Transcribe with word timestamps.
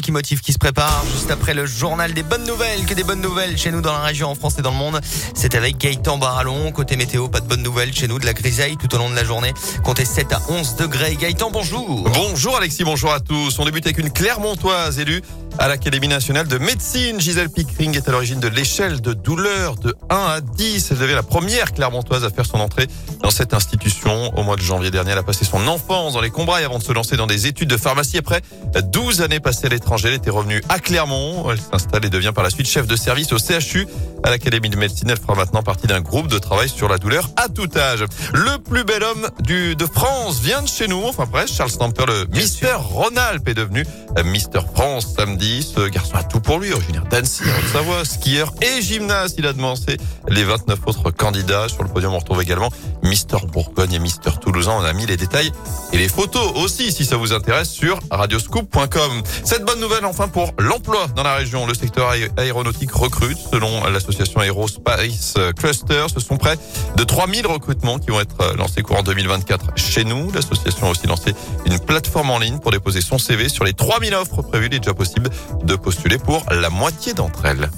qui 0.00 0.12
motive 0.12 0.40
qui 0.40 0.52
se 0.52 0.58
prépare 0.58 1.04
juste 1.12 1.30
après 1.30 1.54
le 1.54 1.66
journal 1.66 2.12
des 2.12 2.22
bonnes 2.22 2.44
nouvelles, 2.44 2.84
que 2.86 2.94
des 2.94 3.04
bonnes 3.04 3.20
nouvelles 3.20 3.56
chez 3.56 3.70
nous 3.70 3.80
dans 3.80 3.92
la 3.92 4.00
région, 4.00 4.30
en 4.30 4.34
France 4.34 4.58
et 4.58 4.62
dans 4.62 4.70
le 4.70 4.76
monde. 4.76 5.00
C'est 5.34 5.54
avec 5.54 5.78
Gaëtan 5.78 6.18
Barallon. 6.18 6.72
Côté 6.72 6.96
météo, 6.96 7.28
pas 7.28 7.40
de 7.40 7.46
bonnes 7.46 7.62
nouvelles 7.62 7.94
chez 7.94 8.08
nous, 8.08 8.18
de 8.18 8.26
la 8.26 8.32
grisaille 8.32 8.76
tout 8.76 8.94
au 8.94 8.98
long 8.98 9.10
de 9.10 9.14
la 9.14 9.24
journée. 9.24 9.52
Comptez 9.84 10.04
7 10.04 10.32
à 10.32 10.42
11 10.48 10.76
degrés. 10.76 11.16
Gaëtan, 11.16 11.50
bonjour. 11.50 12.08
Bonjour 12.10 12.56
Alexis, 12.56 12.84
bonjour 12.84 13.12
à 13.12 13.20
tous. 13.20 13.58
On 13.58 13.64
débute 13.64 13.86
avec 13.86 13.98
une 13.98 14.10
Clermontoise 14.10 14.98
élue 14.98 15.22
à 15.58 15.68
l'Académie 15.68 16.08
nationale 16.08 16.48
de 16.48 16.58
médecine. 16.58 17.20
Gisèle 17.20 17.48
Pickering 17.48 17.96
est 17.96 18.08
à 18.08 18.12
l'origine 18.12 18.40
de 18.40 18.48
l'échelle 18.48 19.00
de 19.00 19.12
douleur 19.12 19.76
de 19.76 19.94
1 20.10 20.16
à 20.16 20.40
10. 20.40 20.88
Elle 20.90 20.98
devait 20.98 21.14
la 21.14 21.22
première 21.22 21.72
Clermontoise 21.72 22.24
à 22.24 22.30
faire 22.30 22.44
son 22.46 22.60
entrée 22.60 22.86
dans 23.22 23.30
cette 23.30 23.54
institution. 23.54 24.36
Au 24.36 24.42
mois 24.42 24.56
de 24.56 24.62
janvier 24.62 24.90
dernier, 24.90 25.12
elle 25.12 25.18
a 25.18 25.22
passé 25.22 25.44
son 25.44 25.66
enfance 25.66 26.12
dans 26.12 26.20
les 26.20 26.30
Combrailles 26.30 26.64
avant 26.64 26.78
de 26.78 26.84
se 26.84 26.92
lancer 26.92 27.16
dans 27.16 27.26
des 27.26 27.46
études 27.46 27.68
de 27.68 27.76
pharmacie. 27.76 28.18
Après 28.18 28.42
12 28.82 29.22
années 29.22 29.40
passées 29.40 29.66
à 29.66 29.70
l'étranger, 29.86 30.08
elle 30.08 30.14
était 30.14 30.30
revenue 30.30 30.60
à 30.68 30.80
Clermont. 30.80 31.48
Elle 31.48 31.60
s'installe 31.60 32.04
et 32.04 32.10
devient 32.10 32.32
par 32.34 32.42
la 32.42 32.50
suite 32.50 32.66
chef 32.66 32.88
de 32.88 32.96
service 32.96 33.32
au 33.32 33.38
CHU 33.38 33.86
à 34.24 34.30
l'Académie 34.30 34.68
de 34.68 34.76
médecine. 34.76 35.08
Elle 35.08 35.18
fera 35.18 35.36
maintenant 35.36 35.62
partie 35.62 35.86
d'un 35.86 36.00
groupe 36.00 36.26
de 36.26 36.38
travail 36.38 36.68
sur 36.68 36.88
la 36.88 36.98
douleur 36.98 37.30
à 37.36 37.48
tout 37.48 37.68
âge. 37.76 38.04
Le 38.34 38.58
plus 38.58 38.82
bel 38.82 39.04
homme 39.04 39.28
du, 39.44 39.76
de 39.76 39.86
France 39.86 40.40
vient 40.40 40.60
de 40.62 40.66
chez 40.66 40.88
nous. 40.88 41.00
Enfin 41.04 41.26
presque, 41.26 41.54
Charles 41.54 41.70
Stamper, 41.70 42.04
le 42.06 42.26
Mister 42.32 42.74
Ronald 42.76 43.48
est 43.48 43.54
devenu 43.54 43.86
Mister 44.24 44.58
France 44.74 45.14
samedi. 45.16 45.62
Ce 45.62 45.86
garçon 45.88 46.16
a 46.16 46.24
tout 46.24 46.40
pour 46.40 46.58
lui, 46.58 46.72
originaire 46.72 47.04
d'Annecy, 47.04 47.44
en 47.44 47.72
Savoie, 47.72 48.04
skieur 48.04 48.52
et 48.62 48.82
gymnaste. 48.82 49.36
Il 49.38 49.46
a 49.46 49.52
devancé 49.52 49.98
les 50.28 50.42
29 50.42 50.80
autres 50.86 51.12
candidats. 51.12 51.68
Sur 51.68 51.84
le 51.84 51.90
podium, 51.90 52.12
on 52.12 52.18
retrouve 52.18 52.42
également 52.42 52.70
Mister 53.04 53.36
Bourgogne 53.52 53.92
et 53.92 54.00
Mister 54.00 54.30
Toulousain. 54.40 54.72
On 54.72 54.84
a 54.84 54.92
mis 54.92 55.06
les 55.06 55.16
détails 55.16 55.52
et 55.92 55.98
les 55.98 56.08
photos 56.08 56.52
aussi, 56.56 56.92
si 56.92 57.04
ça 57.04 57.16
vous 57.16 57.32
intéresse, 57.32 57.70
sur 57.70 57.98
radioscoop.com. 58.10 59.22
Cette 59.44 59.64
bonne 59.64 59.80
nouvelle, 59.80 60.04
enfin, 60.04 60.28
pour 60.28 60.52
l'emploi 60.58 61.06
dans 61.14 61.22
la 61.22 61.34
région. 61.34 61.66
Le 61.66 61.74
secteur 61.74 62.12
aéronautique 62.36 62.92
recrute. 62.92 63.38
Selon 63.50 63.84
l'association 63.86 64.42
Aerospace 64.42 65.34
Cluster, 65.56 66.06
ce 66.12 66.20
sont 66.20 66.36
près 66.36 66.56
de 66.96 67.04
3000 67.04 67.46
recrutements 67.46 67.98
qui 67.98 68.10
vont 68.10 68.20
être 68.20 68.56
lancés 68.56 68.82
courant 68.82 69.02
2024 69.02 69.76
chez 69.76 70.04
nous. 70.04 70.30
L'association 70.32 70.88
a 70.88 70.90
aussi 70.90 71.06
lancé 71.06 71.34
une 71.66 71.78
plateforme 71.78 72.30
en 72.30 72.38
ligne 72.38 72.58
pour 72.58 72.72
déposer 72.72 73.00
son 73.00 73.18
CV 73.18 73.48
sur 73.48 73.64
les 73.64 73.72
3000 73.72 74.14
offres 74.14 74.42
prévues. 74.42 74.66
Il 74.66 74.74
est 74.74 74.80
déjà 74.80 74.94
possible 74.94 75.30
de 75.62 75.76
postuler 75.76 76.18
pour 76.18 76.44
la 76.50 76.70
moitié 76.70 77.14
d'entre 77.14 77.44
elles. 77.44 77.70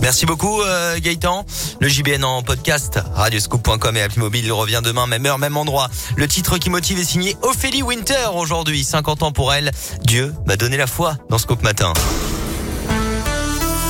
Merci 0.00 0.26
beaucoup 0.26 0.62
euh, 0.62 0.98
Gaëtan. 0.98 1.44
Le 1.80 1.88
JBN 1.88 2.24
en 2.24 2.42
podcast, 2.42 2.98
radioscoop.com 3.14 3.96
et 3.96 4.02
appli 4.02 4.18
mobile 4.18 4.50
revient 4.52 4.80
demain, 4.82 5.06
même 5.06 5.26
heure, 5.26 5.38
même 5.38 5.56
endroit. 5.56 5.88
Le 6.16 6.26
titre 6.26 6.58
qui 6.58 6.70
motive 6.70 6.98
est 6.98 7.04
signé 7.04 7.36
Ophélie 7.42 7.82
Winter 7.82 8.28
aujourd'hui, 8.34 8.82
50 8.84 9.22
ans 9.22 9.32
pour 9.32 9.52
elle. 9.52 9.70
Dieu 10.02 10.34
m'a 10.46 10.56
donné 10.56 10.76
la 10.76 10.86
foi 10.86 11.16
dans 11.28 11.38
Scoop 11.38 11.62
Matin. 11.62 11.92